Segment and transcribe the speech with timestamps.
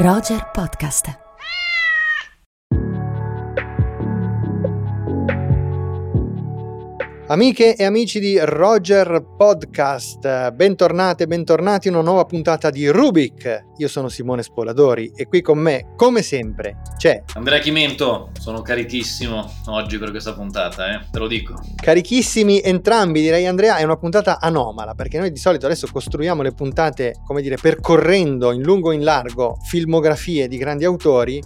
[0.00, 1.29] Roger Podcast.
[7.30, 13.66] Amiche e amici di Roger Podcast, bentornate bentornati in una nuova puntata di Rubik.
[13.76, 18.32] Io sono Simone Spoladori e qui con me, come sempre, c'è Andrea Chimento.
[18.36, 21.06] Sono carichissimo oggi per questa puntata, eh?
[21.08, 21.54] te lo dico.
[21.76, 26.50] Carichissimi entrambi, direi Andrea, è una puntata anomala perché noi di solito adesso costruiamo le
[26.50, 31.40] puntate, come dire, percorrendo in lungo e in largo filmografie di grandi autori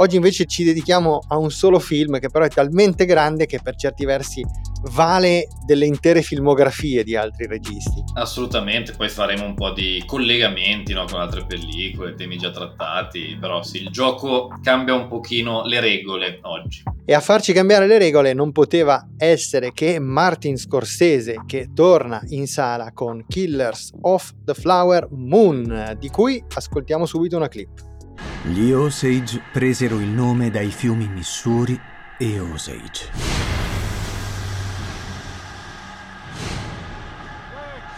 [0.00, 3.74] Oggi invece ci dedichiamo a un solo film che però è talmente grande che per
[3.74, 4.46] certi versi
[4.92, 8.04] vale delle intere filmografie di altri registi.
[8.14, 13.64] Assolutamente, poi faremo un po' di collegamenti no, con altre pellicole, temi già trattati, però
[13.64, 16.84] sì, il gioco cambia un pochino le regole oggi.
[17.04, 22.46] E a farci cambiare le regole non poteva essere che Martin Scorsese che torna in
[22.46, 27.87] sala con Killers of the Flower Moon, di cui ascoltiamo subito una clip.
[28.42, 31.78] Gli Osage presero il nome dai fiumi Missouri
[32.16, 33.10] e Osage.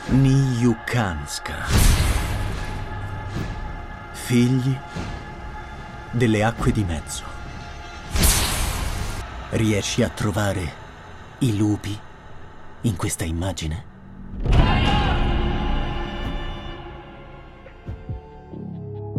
[0.06, 1.66] Niyukanska.
[4.12, 4.76] Figli
[6.10, 7.22] delle acque di mezzo.
[9.50, 10.72] Riesci a trovare
[11.40, 11.96] i lupi
[12.82, 13.89] in questa immagine?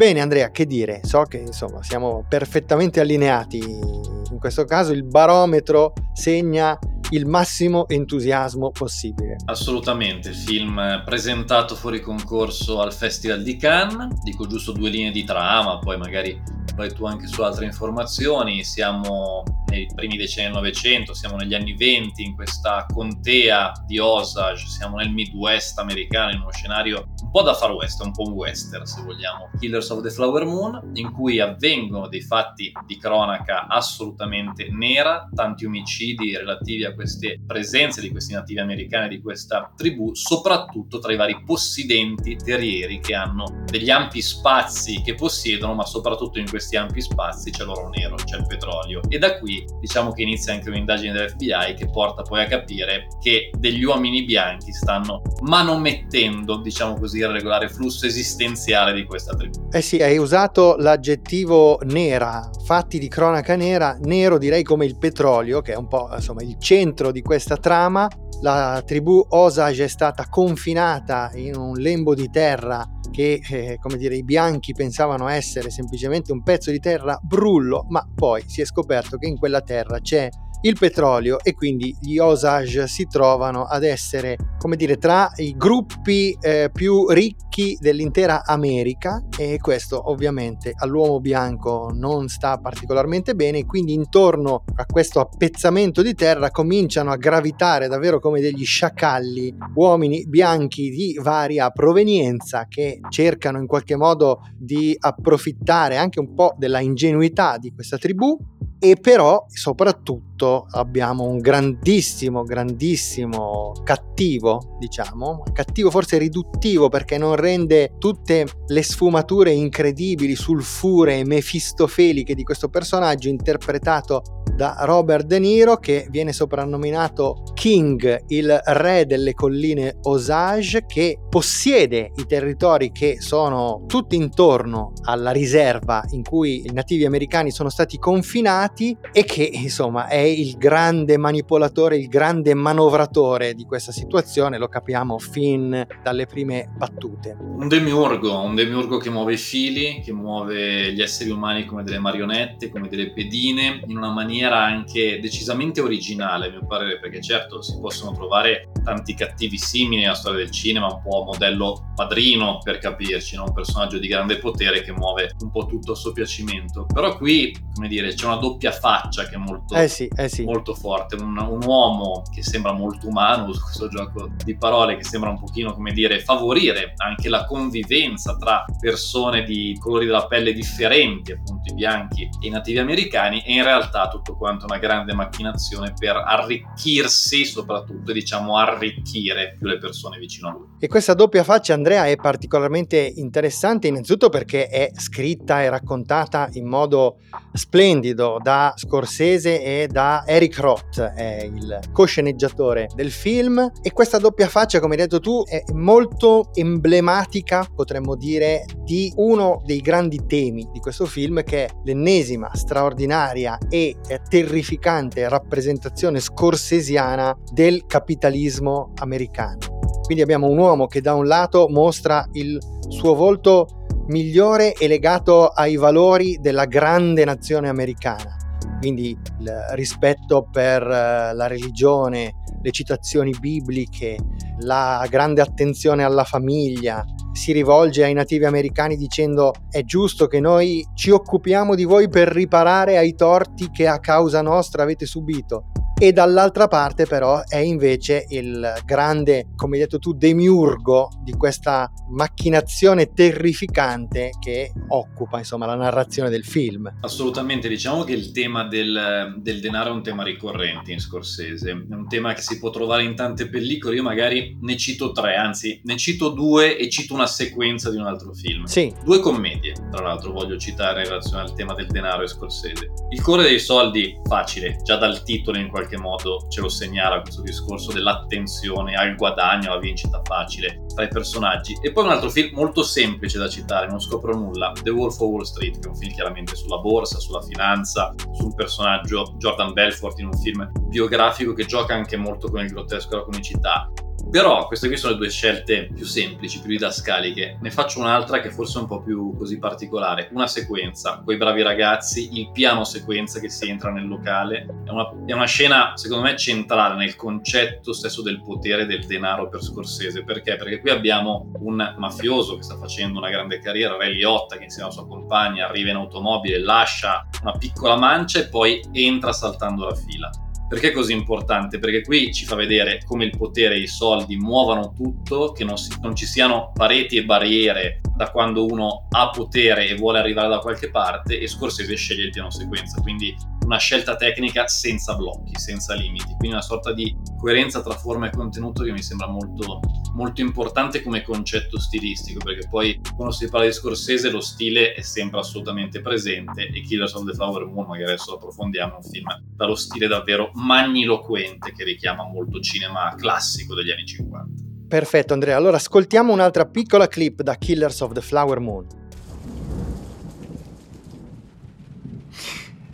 [0.02, 1.02] Bene Andrea, che dire?
[1.04, 3.60] So che insomma siamo perfettamente allineati.
[3.60, 6.76] In questo caso il barometro segna
[7.12, 9.36] il massimo entusiasmo possibile.
[9.46, 15.78] Assolutamente, film presentato fuori concorso al Festival di Cannes, dico giusto due linee di trama,
[15.78, 16.42] poi magari
[16.76, 21.74] vai tu anche su altre informazioni, siamo nei primi decenni del Novecento, siamo negli anni
[21.76, 27.42] Venti in questa contea di Osage, siamo nel Midwest americano in uno scenario un po'
[27.42, 31.12] da far west, un po' un western se vogliamo, Killers of the Flower Moon, in
[31.14, 38.12] cui avvengono dei fatti di cronaca assolutamente nera, tanti omicidi relativi a queste presenze di
[38.12, 43.90] questi nativi americani, di questa tribù, soprattutto tra i vari possidenti terrieri che hanno degli
[43.90, 48.46] ampi spazi che possiedono, ma soprattutto in questi ampi spazi c'è l'oro nero, c'è il
[48.48, 49.02] petrolio.
[49.08, 53.50] E da qui diciamo che inizia anche un'indagine dell'FBI che porta poi a capire che
[53.58, 59.68] degli uomini bianchi stanno manomettendo, diciamo così, il regolare flusso esistenziale di questa tribù.
[59.72, 65.62] Eh sì, hai usato l'aggettivo nera, fatti di cronaca nera, nero direi come il petrolio,
[65.62, 68.08] che è un po' insomma il centro di questa trama.
[68.42, 74.16] La tribù Osage è stata confinata in un lembo di terra che, eh, come dire,
[74.16, 79.18] i bianchi pensavano essere semplicemente un pezzo di terra brullo, ma poi si è scoperto
[79.18, 80.28] che in quella terra c'è
[80.64, 86.36] il petrolio e quindi gli Osage si trovano ad essere, come dire, tra i gruppi
[86.40, 93.94] eh, più ricchi dell'intera America e questo ovviamente all'uomo bianco non sta particolarmente bene, quindi
[93.94, 100.90] intorno a questo appezzamento di terra cominciano a gravitare davvero come degli sciacalli uomini bianchi
[100.90, 107.58] di varia provenienza che cercano in qualche modo di approfittare anche un po' della ingenuità
[107.58, 108.38] di questa tribù
[108.84, 117.96] e però soprattutto abbiamo un grandissimo, grandissimo cattivo, diciamo, cattivo forse riduttivo perché non rende
[117.98, 125.78] tutte le sfumature incredibili, sulfure e mefistofelike di questo personaggio interpretato da Robert De Niro
[125.78, 133.84] che viene soprannominato King, il re delle colline Osage che possiede i territori che sono
[133.88, 140.08] tutti intorno alla riserva in cui i nativi americani sono stati confinati e che insomma
[140.08, 146.70] è il grande manipolatore, il grande manovratore di questa situazione, lo capiamo fin dalle prime
[146.76, 147.38] battute.
[147.40, 152.00] Un demiurgo, un demiurgo che muove i fili, che muove gli esseri umani come delle
[152.00, 157.62] marionette, come delle pedine, in una maniera anche decisamente originale, a mio parere, perché certo
[157.62, 162.80] si possono trovare tanti cattivi simili nella storia del cinema, un po' modello padrino per
[162.80, 163.46] capirci, no?
[163.46, 166.86] un personaggio di grande potere che muove un po' tutto a suo piacimento.
[166.86, 170.44] Però qui, come dire, c'è una doppia faccia che è molto, eh sì, eh sì.
[170.44, 175.04] molto forte, un, un, uomo che sembra molto umano, uso questo gioco di parole che
[175.04, 180.54] sembra un pochino, come dire, favorire anche la convivenza tra persone di colori della pelle
[180.54, 184.78] differenti, appunto i bianchi e i nativi americani, e in realtà tutto tutto quanto una
[184.78, 190.68] grande macchinazione per arricchirsi, soprattutto diciamo arricchire più le persone vicino a lui.
[190.80, 196.68] E questa doppia faccia, Andrea, è particolarmente interessante innanzitutto perché è scritta e raccontata in
[196.68, 197.18] modo
[197.54, 203.72] splendido da Scorsese e da Eric Roth, è il cosceneggiatore del film.
[203.82, 209.62] E questa doppia faccia, come hai detto tu, è molto emblematica, potremmo dire, di uno
[209.66, 217.86] dei grandi temi di questo film che è l'ennesima straordinaria e terrificante rappresentazione scorsesiana del
[217.86, 219.80] capitalismo americano.
[220.02, 222.58] Quindi abbiamo un uomo che da un lato mostra il
[222.90, 223.68] suo volto
[224.08, 228.36] migliore e legato ai valori della grande nazione americana,
[228.80, 234.18] quindi il rispetto per eh, la religione, le citazioni bibliche,
[234.60, 240.86] la grande attenzione alla famiglia, si rivolge ai nativi americani dicendo è giusto che noi
[240.94, 246.14] ci occupiamo di voi per riparare ai torti che a causa nostra avete subito e
[246.14, 253.14] dall'altra parte però è invece il grande, come hai detto tu, demiurgo di questa macchinazione
[253.14, 256.92] terrificante che occupa insomma la narrazione del film.
[257.02, 261.94] Assolutamente, diciamo che il tema del, del denaro è un tema ricorrente in Scorsese, è
[261.94, 265.82] un tema che si può trovare in tante pellicole, io magari ne cito tre, anzi
[265.84, 268.64] ne cito due e cito una sequenza di un altro film.
[268.64, 268.92] Sì.
[269.04, 272.92] Due commedie, tra l'altro voglio citare in relazione al tema del denaro e Scorsese.
[273.12, 277.22] Il cuore dei soldi, facile, già dal titolo in qualche qualche modo ce lo segnala
[277.22, 281.78] questo discorso dell'attenzione al guadagno, alla vincita facile tra i personaggi.
[281.82, 285.30] E poi un altro film molto semplice da citare, non scopro nulla, The Wolf of
[285.30, 290.20] Wall Street, che è un film chiaramente sulla borsa, sulla finanza, sul personaggio Jordan Belfort
[290.20, 293.92] in un film biografico che gioca anche molto con il grottesco e la comicità.
[294.30, 297.58] Però queste qui sono le due scelte più semplici, più didascaliche.
[297.60, 300.30] Ne faccio un'altra che forse è un po' più così particolare.
[300.32, 304.66] Una sequenza, quei bravi ragazzi, il piano sequenza che si entra nel locale.
[304.86, 309.50] È una, è una scena, secondo me, centrale nel concetto stesso del potere del denaro
[309.50, 310.24] per Scorsese.
[310.24, 310.56] Perché?
[310.56, 314.86] Perché qui abbiamo un mafioso che sta facendo una grande carriera, Ray Liotta, che insieme
[314.86, 319.96] alla sua compagna arriva in automobile, lascia una piccola mancia e poi entra saltando la
[319.96, 320.30] fila
[320.72, 321.80] perché è così importante?
[321.80, 325.78] Perché qui ci fa vedere come il potere e i soldi muovano tutto, che non,
[325.78, 330.48] si, non ci siano pareti e barriere da quando uno ha potere e vuole arrivare
[330.48, 333.02] da qualche parte e Scorsese sceglie il piano sequenza.
[333.02, 333.36] Quindi
[333.72, 338.32] una scelta tecnica senza blocchi, senza limiti, quindi una sorta di coerenza tra forma e
[338.32, 339.80] contenuto che mi sembra molto,
[340.14, 345.02] molto importante come concetto stilistico, perché poi quando si parla di Scorsese lo stile è
[345.02, 349.04] sempre assolutamente presente e Killers of the Flower Moon, magari adesso lo approfondiamo, è un
[349.04, 354.70] film dallo stile davvero magniloquente che richiama molto cinema classico degli anni 50.
[354.90, 359.00] Perfetto Andrea, allora ascoltiamo un'altra piccola clip da Killers of the Flower Moon.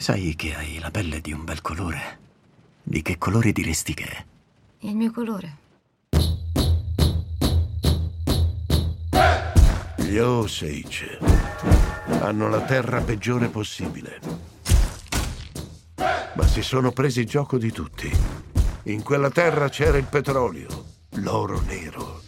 [0.07, 2.19] Sai che hai la pelle di un bel colore?
[2.81, 4.25] Di che colore diresti che è?
[4.87, 5.57] Il mio colore.
[9.97, 11.19] Gli Osage
[12.21, 14.21] hanno la terra peggiore possibile.
[15.97, 18.09] Ma si sono presi gioco di tutti.
[18.83, 22.21] In quella terra c'era il petrolio, l'oro nero.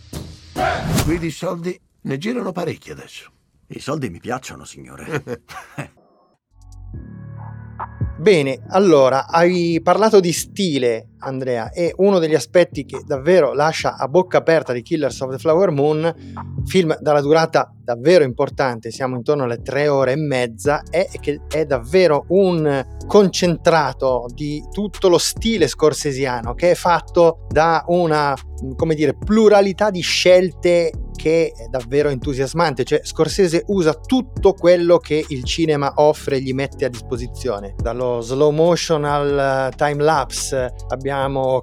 [1.05, 3.31] Qui di soldi ne girano parecchi adesso.
[3.67, 5.43] I soldi mi piacciono, signore.
[8.19, 14.07] Bene, allora hai parlato di stile, Andrea, e uno degli aspetti che davvero lascia a
[14.07, 16.13] bocca aperta di Killers of the Flower Moon,
[16.65, 21.65] film dalla durata davvero importante, siamo intorno alle tre ore e mezza, è che è
[21.65, 28.35] davvero un concentrato di tutto lo stile scorsesiano che è fatto da una,
[28.75, 35.25] come dire, pluralità di scelte che è davvero entusiasmante, cioè Scorsese usa tutto quello che
[35.27, 41.08] il cinema offre e gli mette a disposizione, dallo slow motion al time lapse, abbiamo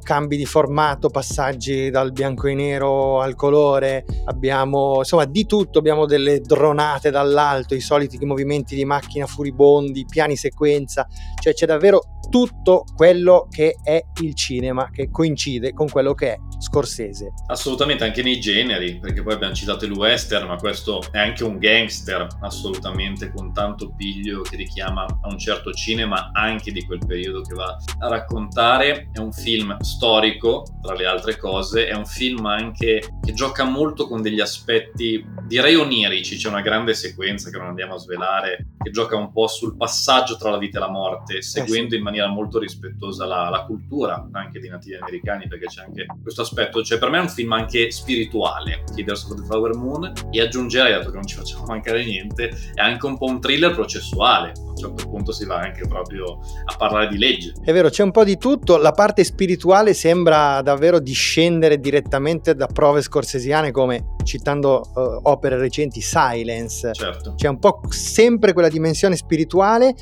[0.02, 6.06] cambi di formato, passaggi dal bianco e nero al colore, abbiamo insomma di tutto, abbiamo
[6.06, 11.06] delle dronate dall'alto, i soliti movimenti di macchina furibondi, piani sequenza,
[11.40, 16.38] cioè c'è davvero tutto quello che è il cinema che coincide con quello che è
[16.58, 17.32] Scorsese.
[17.46, 21.58] Assolutamente anche nei generi, perché poi abbiamo citato il western, ma questo è anche un
[21.58, 27.42] gangster assolutamente con tanto piglio che richiama a un certo cinema anche di quel periodo
[27.42, 29.10] che va a raccontare.
[29.12, 34.06] È un film storico, tra le altre cose, è un film anche che gioca molto
[34.08, 38.90] con degli aspetti direi onirici, c'è una grande sequenza che non andiamo a svelare che
[38.90, 41.96] gioca un po' sul passaggio tra la vita e la morte, seguendo eh sì.
[41.96, 46.42] in maniera molto rispettosa la, la cultura anche dei nativi americani, perché c'è anche questo
[46.46, 50.40] aspetto, cioè per me è un film anche spirituale, Killers of the Flower Moon, e
[50.40, 54.52] aggiungerei, dato che non ci facciamo mancare niente, è anche un po' un thriller processuale,
[54.56, 57.52] un certo punto si va anche proprio a parlare di legge.
[57.62, 62.66] È vero, c'è un po' di tutto, la parte spirituale sembra davvero discendere direttamente da
[62.66, 66.92] prove scorsesiane come citando uh, opere recenti Silence.
[66.92, 67.34] Certo.
[67.36, 69.94] C'è un po' sempre quella dimensione spirituale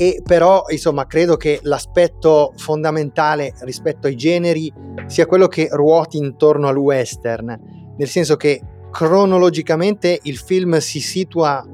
[0.00, 4.72] e però insomma credo che l'aspetto fondamentale rispetto ai generi
[5.06, 8.62] sia quello che ruoti intorno al western, nel senso che
[8.92, 11.64] cronologicamente il film si situa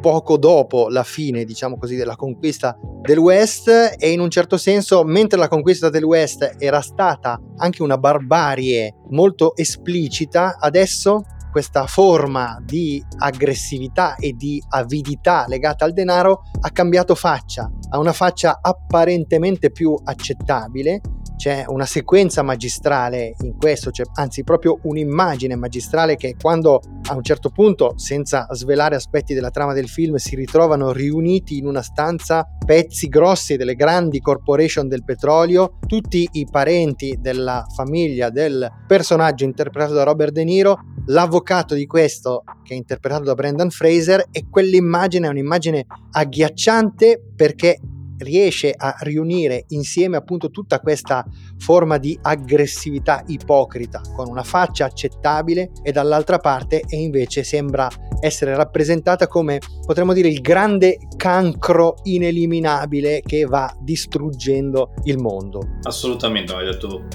[0.00, 5.04] poco dopo la fine, diciamo così, della conquista del West e in un certo senso,
[5.04, 11.24] mentre la conquista del West era stata anche una barbarie molto esplicita, adesso
[11.56, 18.12] questa forma di aggressività e di avidità legata al denaro ha cambiato faccia, ha una
[18.12, 21.00] faccia apparentemente più accettabile
[21.36, 27.22] c'è una sequenza magistrale in questo, cioè, anzi proprio un'immagine magistrale che quando a un
[27.22, 32.46] certo punto, senza svelare aspetti della trama del film, si ritrovano riuniti in una stanza
[32.64, 39.94] pezzi grossi delle grandi corporation del petrolio, tutti i parenti della famiglia del personaggio interpretato
[39.94, 45.26] da Robert De Niro, l'avvocato di questo che è interpretato da Brendan Fraser e quell'immagine
[45.26, 47.78] è un'immagine agghiacciante perché
[48.18, 51.24] riesce a riunire insieme appunto tutta questa
[51.58, 57.88] forma di aggressività ipocrita con una faccia accettabile e dall'altra parte e invece sembra
[58.20, 65.78] essere rappresentata come potremmo dire il grande cancro ineliminabile che va distruggendo il mondo.
[65.82, 67.06] Assolutamente, hai detto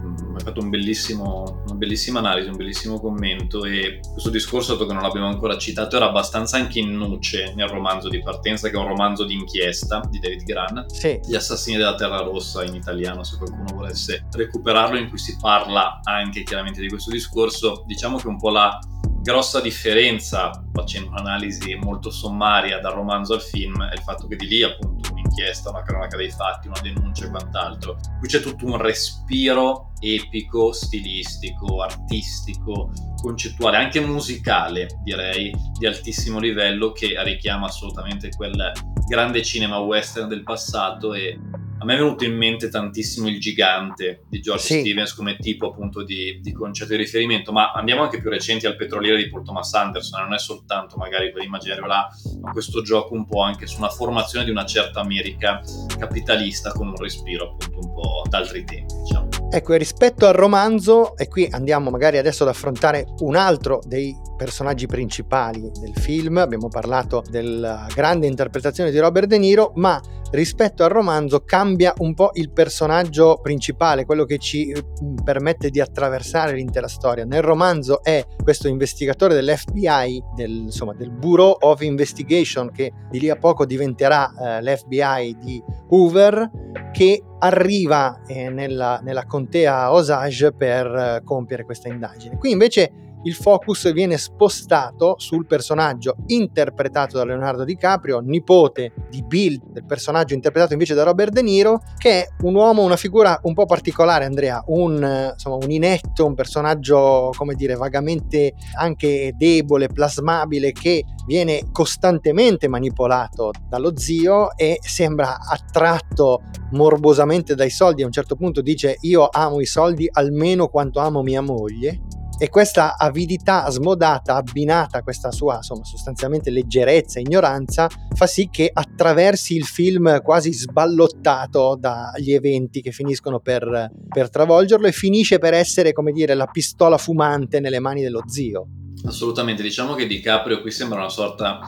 [0.42, 5.04] hai fatto un una bellissima analisi, un bellissimo commento e questo discorso, dato che non
[5.04, 8.88] l'abbiamo ancora citato, era abbastanza anche in nuce nel romanzo di partenza, che è un
[8.88, 11.20] romanzo d'inchiesta di David Gran, sì.
[11.24, 16.00] Gli assassini della Terra Rossa in italiano, se qualcuno volesse recuperarlo, in cui si parla
[16.04, 17.84] anche chiaramente di questo discorso.
[17.86, 18.80] Diciamo che un po' la
[19.22, 24.48] grossa differenza, facendo un'analisi molto sommaria dal romanzo al film, è il fatto che di
[24.48, 27.98] lì appunto un'inchiesta, una cronaca dei fatti, una denuncia e quant'altro.
[28.20, 32.92] Qui c'è tutto un respiro epico, stilistico, artistico,
[33.22, 38.72] concettuale, anche musicale, direi, di altissimo livello che richiama assolutamente quel
[39.08, 41.40] grande cinema western del passato e
[41.82, 44.80] a me è venuto in mente tantissimo il gigante di George sì.
[44.82, 48.76] Stevens come tipo appunto di, di, concetto di riferimento, ma andiamo anche più recenti al
[48.76, 52.08] petroliere di Paul Thomas Anderson, non è soltanto magari quell'immaginario là,
[52.40, 55.60] ma questo gioco un po' anche su una formazione di una certa America
[55.98, 59.30] capitalista con un respiro appunto un po' d'altri tempi, diciamo.
[59.50, 64.16] Ecco, e rispetto al romanzo, e qui andiamo magari adesso ad affrontare un altro dei
[64.38, 70.00] personaggi principali del film, abbiamo parlato della grande interpretazione di Robert De Niro, ma
[70.32, 75.80] rispetto al romanzo cambia un po' il personaggio principale, quello che ci mm, permette di
[75.80, 77.26] attraversare l'intera storia.
[77.26, 83.30] Nel romanzo è questo investigatore dell'FBI, del, insomma, del Bureau of Investigation, che di lì
[83.30, 86.50] a poco diventerà eh, l'FBI di Hoover,
[86.92, 92.38] che arriva eh, nella, nella, contea Osage per eh, compiere questa indagine.
[92.38, 99.60] Qui invece il focus viene spostato sul personaggio interpretato da Leonardo DiCaprio, nipote di Bill,
[99.64, 103.54] del personaggio interpretato invece da Robert De Niro, che è un uomo, una figura un
[103.54, 110.72] po' particolare, Andrea, un, insomma, un inetto, un personaggio, come dire, vagamente anche debole, plasmabile,
[110.72, 118.02] che viene costantemente manipolato dallo zio e sembra attratto morbosamente dai soldi.
[118.02, 122.02] A un certo punto dice io amo i soldi almeno quanto amo mia moglie
[122.42, 128.50] e questa avidità smodata abbinata a questa sua insomma, sostanzialmente leggerezza e ignoranza fa sì
[128.50, 135.38] che attraversi il film quasi sballottato dagli eventi che finiscono per, per travolgerlo e finisce
[135.38, 138.66] per essere come dire la pistola fumante nelle mani dello zio.
[139.06, 141.60] Assolutamente, diciamo che DiCaprio qui sembra una sorta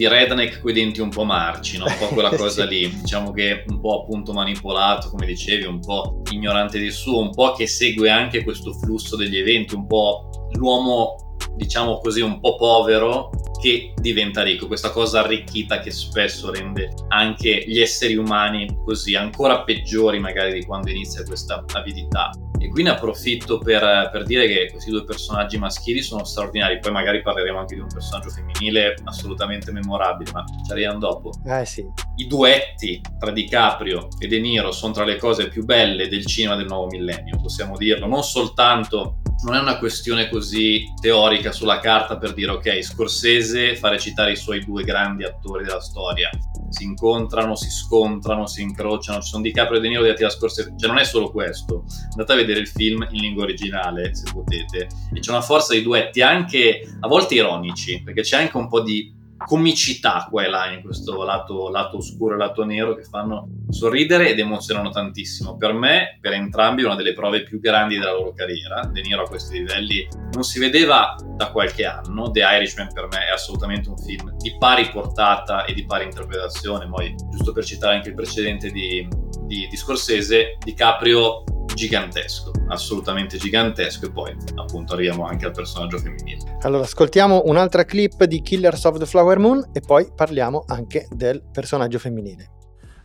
[0.00, 1.84] di redneck coi denti un po' marci, no?
[1.84, 6.22] un po' quella cosa lì, diciamo che un po' appunto manipolato, come dicevi, un po'
[6.30, 11.36] ignorante di suo, un po' che segue anche questo flusso degli eventi, un po' l'uomo,
[11.54, 13.28] diciamo così, un po' povero
[13.60, 19.64] che diventa ricco, questa cosa arricchita che spesso rende anche gli esseri umani così ancora
[19.64, 22.30] peggiori magari di quando inizia questa avidità.
[22.60, 26.78] E qui ne approfitto per, per, dire che questi due personaggi maschili sono straordinari.
[26.78, 31.32] Poi magari parleremo anche di un personaggio femminile assolutamente memorabile, ma ci arriviamo dopo.
[31.46, 31.84] Eh sì.
[32.16, 36.54] I duetti tra DiCaprio e De Niro sono tra le cose più belle del cinema
[36.54, 38.06] del nuovo millennio, possiamo dirlo.
[38.06, 43.88] Non soltanto non è una questione così teorica sulla carta per dire ok, Scorsese fa
[43.88, 46.30] recitare i suoi due grandi attori della storia.
[46.68, 50.30] Si incontrano, si scontrano, si incrociano, ci sono di Caprio e De Niro di da
[50.30, 54.30] Scorsese, cioè non è solo questo, andate a vedere il film in lingua originale se
[54.32, 58.68] potete, e c'è una forza di duetti anche a volte ironici, perché c'è anche un
[58.68, 63.04] po' di comicità qua e là in questo lato, lato oscuro e lato nero che
[63.04, 65.56] fanno sorridere ed emozionano tantissimo.
[65.56, 68.84] Per me, per entrambi, una delle prove più grandi della loro carriera.
[68.84, 72.30] De Niro a questi livelli non si vedeva da qualche anno.
[72.30, 76.88] The Irishman per me è assolutamente un film di pari portata e di pari interpretazione.
[76.88, 79.06] Poi, giusto per citare anche il precedente di,
[79.46, 81.44] di, di Scorsese, DiCaprio
[81.74, 86.58] gigantesco, assolutamente gigantesco e poi appunto arriviamo anche al personaggio femminile.
[86.62, 91.42] Allora ascoltiamo un'altra clip di Killers of the Flower Moon e poi parliamo anche del
[91.50, 92.50] personaggio femminile.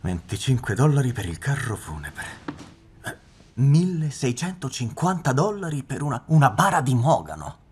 [0.02, 2.24] 25 dollari per il carro funebre.
[3.54, 7.64] 1650 eh, dollari per una, una bara di mogano.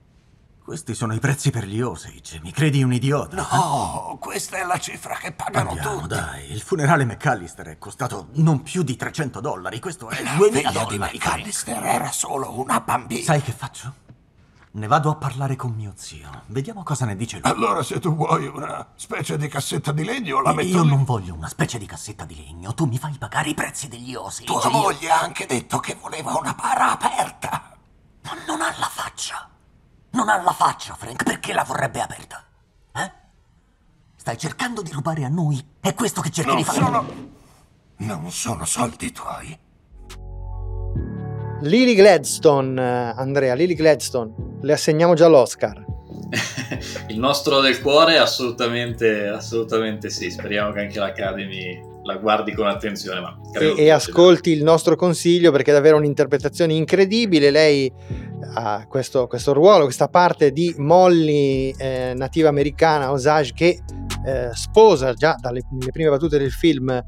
[0.65, 2.41] Questi sono i prezzi per gli Osage.
[2.43, 3.37] Mi credi un idiota?
[3.37, 6.09] No, questa è la cifra che pagano Andiamo, tutti.
[6.15, 6.51] dai.
[6.53, 9.79] Il funerale McAllister è costato non più di 300 dollari.
[9.79, 11.17] Questo è La 2000 figlia di dollari.
[11.19, 13.23] McAllister era solo una bambina.
[13.25, 13.93] Sai che faccio?
[14.71, 16.31] Ne vado a parlare con mio zio.
[16.47, 17.51] Vediamo cosa ne dice lui.
[17.51, 20.89] Allora, se tu vuoi una specie di cassetta di legno, la metto Io lì.
[20.89, 22.73] non voglio una specie di cassetta di legno.
[22.73, 24.47] Tu mi fai pagare i prezzi degli Osage.
[24.47, 27.77] Tua Io- moglie ha anche detto che voleva una bara aperta.
[28.23, 29.51] Ma non ha la faccia.
[30.25, 31.23] Non ha la faccia, Frank.
[31.23, 32.43] Perché la vorrebbe aperta?
[32.97, 33.13] Eh?
[34.17, 35.63] Stai cercando di rubare a noi?
[35.79, 36.79] È questo che cerchi Non di fare?
[36.79, 37.07] sono...
[37.97, 39.59] Non sono soldi tuoi.
[41.61, 45.85] Lily Gladstone, eh, Andrea, Lily Gladstone, le assegniamo già l'Oscar.
[47.09, 53.21] Il nostro del cuore assolutamente, assolutamente sì, speriamo che anche l'Academy la guardi con attenzione.
[53.21, 57.51] Ma e, e ascolti il nostro consiglio perché è davvero un'interpretazione incredibile.
[57.51, 57.93] Lei
[58.55, 63.81] ha questo, questo ruolo, questa parte di Molly eh, nativa americana, Osage, che
[64.27, 67.03] eh, sposa già dalle prime battute del film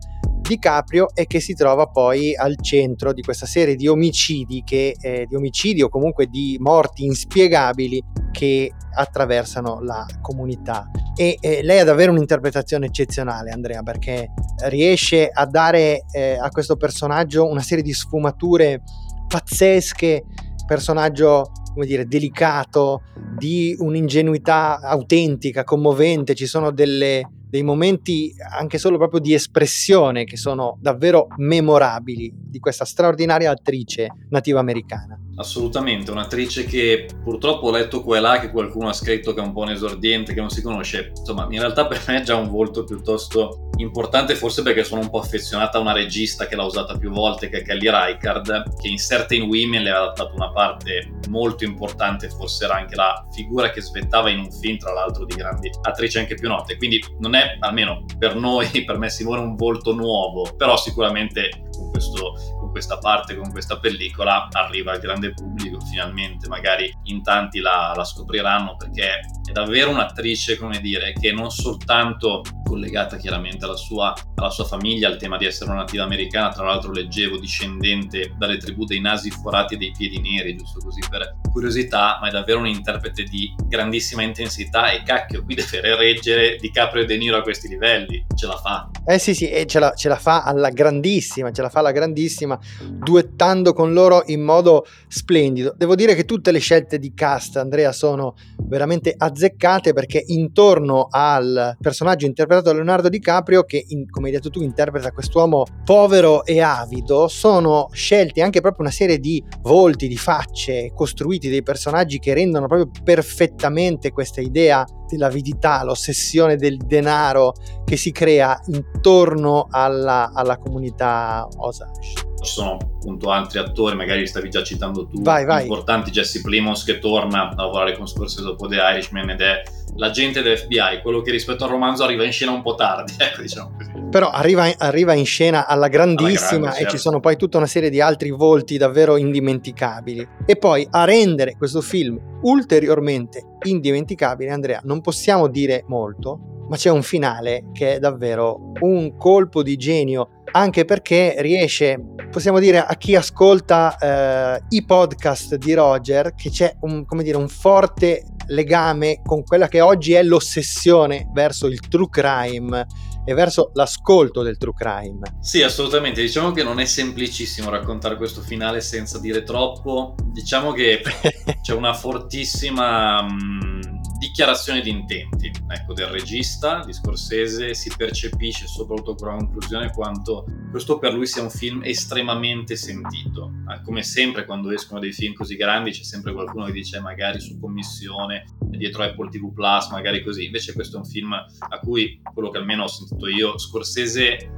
[0.47, 5.27] DiCaprio e che si trova poi al centro di questa serie di omicidi, che, eh,
[5.29, 10.91] di omicidi o comunque di morti inspiegabili che attraversano la comunità.
[11.17, 14.33] E eh, lei ha davvero un'interpretazione eccezionale, Andrea, perché
[14.69, 18.83] riesce a dare eh, a questo personaggio una serie di sfumature
[19.27, 20.25] pazzesche,
[20.67, 23.03] personaggio come dire delicato,
[23.37, 27.23] di un'ingenuità autentica, commovente, ci sono delle,
[27.57, 34.09] dei momenti anche solo proprio di espressione che sono davvero memorabili di questa straordinaria attrice
[34.29, 35.19] nativa americana.
[35.37, 39.45] Assolutamente, un'attrice che purtroppo ho letto qua e là che qualcuno ha scritto che è
[39.45, 41.13] un po' un esordiente, che non si conosce.
[41.17, 45.11] Insomma, in realtà per me è già un volto piuttosto importante, forse perché sono un
[45.11, 48.89] po' affezionata a una regista che l'ha usata più volte, che è Kelly Reichardt, che
[48.89, 53.71] in Certain Women le aveva dato una parte molto importante, forse era anche la figura
[53.71, 56.77] che svettava in un film, tra l'altro di grandi attrici anche più note.
[56.77, 61.91] Quindi non è, almeno per noi, per me Simone, un volto nuovo, però sicuramente con,
[61.91, 67.95] questo, questa parte, con questa pellicola, arriva al grande pubblico, finalmente magari in tanti la,
[67.97, 74.13] la scopriranno perché è davvero un'attrice, come dire, che non soltanto collegata chiaramente alla sua,
[74.35, 78.59] alla sua famiglia, al tema di essere una nativa americana, tra l'altro leggevo discendente dalle
[78.59, 82.59] tribù dei nasi forati e dei piedi neri, giusto così per curiosità, ma è davvero
[82.59, 87.43] un interprete di grandissima intensità e cacchio, qui deve reggere DiCaprio e De Niro a
[87.43, 88.91] questi livelli, ce la fa.
[89.09, 91.93] Eh sì, sì, e ce la, ce la fa alla grandissima, ce la fa alla
[91.93, 92.59] grandissima,
[92.91, 95.73] duettando con loro in modo splendido.
[95.77, 98.35] Devo dire che tutte le scelte di cast, Andrea, sono
[98.67, 104.51] veramente azzeccate perché intorno al personaggio interpretato da Leonardo DiCaprio, che in- come hai detto
[104.51, 110.17] tu interpreta quest'uomo povero e avido, sono scelti anche proprio una serie di volti, di
[110.17, 117.97] facce costruiti dei personaggi che rendono proprio perfettamente questa idea dell'avidità, l'ossessione del denaro che
[117.97, 122.25] si crea intorno alla, alla comunità Osage.
[122.43, 125.63] Ci sono appunto altri attori, magari li stavi già citando tu, Vai, vai.
[125.63, 129.63] importanti, Jesse Plimos che torna a lavorare con Scorsese dopo The Irishman ed è
[129.97, 133.73] l'agente dell'FBI, quello che rispetto al romanzo arriva in scena un po' tardi, ecco diciamo
[133.77, 133.86] così.
[134.11, 136.91] Però arriva, arriva in scena alla grandissima Alla grande, e certo.
[136.91, 140.27] ci sono poi tutta una serie di altri volti davvero indimenticabili.
[140.47, 146.91] E poi a rendere questo film ulteriormente indimenticabile, Andrea, non possiamo dire molto, ma c'è
[146.91, 152.95] un finale che è davvero un colpo di genio, anche perché riesce, possiamo dire a
[152.97, 159.23] chi ascolta eh, i podcast di Roger, che c'è un, come dire, un forte legame
[159.25, 162.87] con quella che oggi è l'ossessione verso il true crime
[163.29, 165.39] e verso l'ascolto del true crime.
[165.41, 166.23] Sì, assolutamente.
[166.23, 170.15] Diciamo che non è semplicissimo raccontare questo finale senza dire troppo.
[170.27, 171.03] Diciamo che
[171.61, 177.75] c'è una fortissima mh, dichiarazione di intenti ecco, del regista di Scorsese.
[177.75, 183.51] Si percepisce soprattutto con la conclusione quanto questo per lui sia un film estremamente sentito.
[183.69, 187.41] Eh, come sempre, quando escono dei film così grandi, c'è sempre qualcuno che dice magari
[187.41, 190.45] su commissione dietro Apple TV Plus, magari così.
[190.45, 194.51] Invece questo è un film a cui, quello che almeno ho sentito io, Scorsese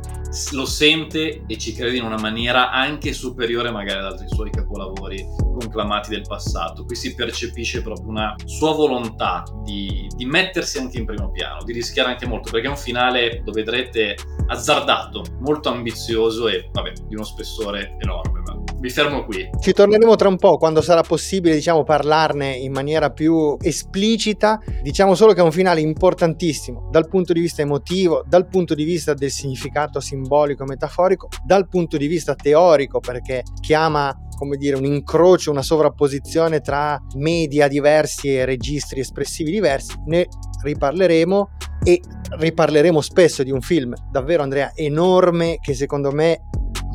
[0.52, 5.24] lo sente e ci crede in una maniera anche superiore magari ad altri suoi capolavori
[5.58, 6.84] conclamati del passato.
[6.84, 11.72] Qui si percepisce proprio una sua volontà di, di mettersi anche in primo piano, di
[11.72, 14.16] rischiare anche molto, perché è un finale, lo vedrete,
[14.48, 18.47] azzardato, molto ambizioso e vabbè, di uno spessore enorme.
[18.80, 19.50] Mi fermo qui.
[19.60, 24.60] Ci torneremo tra un po' quando sarà possibile, diciamo, parlarne in maniera più esplicita.
[24.82, 28.84] Diciamo solo che è un finale importantissimo dal punto di vista emotivo, dal punto di
[28.84, 34.76] vista del significato simbolico e metaforico, dal punto di vista teorico, perché chiama come dire,
[34.76, 39.96] un incrocio, una sovrapposizione tra media diversi e registri espressivi diversi.
[40.06, 40.28] Ne
[40.62, 41.50] riparleremo
[41.82, 42.00] e
[42.36, 46.42] riparleremo spesso di un film davvero Andrea enorme che secondo me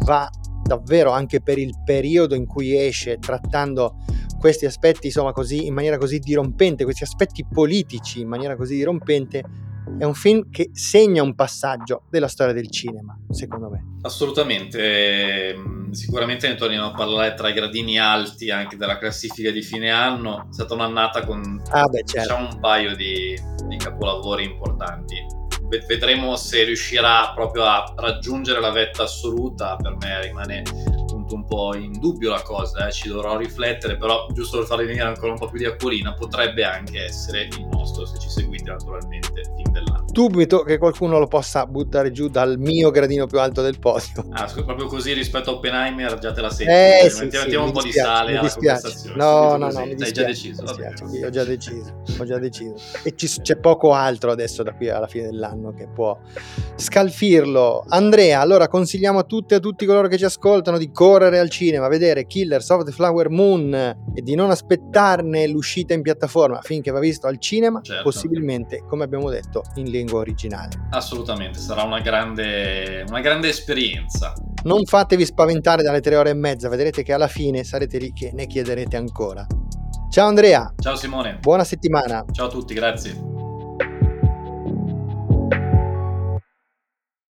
[0.05, 0.29] va
[0.63, 3.97] davvero anche per il periodo in cui esce trattando
[4.39, 9.43] questi aspetti insomma così in maniera così dirompente questi aspetti politici in maniera così dirompente
[9.97, 13.97] è un film che segna un passaggio della storia del cinema, secondo me.
[14.01, 19.61] Assolutamente, ehm, sicuramente ne torniamo a parlare tra i gradini alti anche della classifica di
[19.61, 20.47] fine anno.
[20.49, 22.19] È stata un'annata con ah beh, certo.
[22.21, 25.41] diciamo, un paio di, di capolavori importanti.
[25.79, 29.75] Vedremo se riuscirà proprio a raggiungere la vetta assoluta.
[29.75, 30.63] Per me rimane
[31.33, 35.05] un po' in dubbio la cosa, eh, ci dovrò riflettere, però giusto per farvi venire
[35.05, 39.41] ancora un po' più di acquolina, potrebbe anche essere il nostro, se ci seguite naturalmente,
[39.55, 39.92] fin dell'anno.
[40.13, 44.23] Dubito che qualcuno lo possa buttare giù dal mio gradino più alto del podio.
[44.29, 46.71] Ah, proprio così rispetto a Oppenheimer già te la senti.
[46.71, 49.15] Eh, sì, mettiamo sì, un po' dispiace, di sale alla conversazione.
[49.15, 50.67] No, no, no, mi Hai già deciso?
[50.67, 52.75] Sì, ho già deciso, ho già deciso.
[53.01, 56.15] E ci, c'è poco altro adesso da qui alla fine dell'anno che può
[56.75, 57.83] scalfirlo.
[57.87, 61.49] Andrea, allora consigliamo a tutti e a tutti coloro che ci ascoltano di correre al
[61.49, 66.91] cinema, vedere Killers of the Flower Moon e di non aspettarne l'uscita in piattaforma finché
[66.91, 68.03] va visto al cinema, certo.
[68.03, 70.87] possibilmente, come abbiamo detto, in lingua originale.
[70.91, 74.33] Assolutamente, sarà una grande, una grande esperienza.
[74.63, 78.31] Non fatevi spaventare dalle tre ore e mezza, vedrete che alla fine sarete lì che
[78.33, 79.45] ne chiederete ancora.
[80.09, 80.71] Ciao Andrea.
[80.79, 81.37] Ciao Simone.
[81.39, 82.23] Buona settimana.
[82.31, 83.32] Ciao a tutti, grazie.